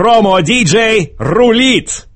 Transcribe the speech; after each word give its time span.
Промо-диджей 0.00 1.14
рулит! 1.18 2.08